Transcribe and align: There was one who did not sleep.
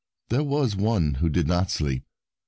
There 0.29 0.41
was 0.43 0.75
one 0.75 1.13
who 1.19 1.29
did 1.29 1.45
not 1.45 1.69
sleep. 1.69 2.03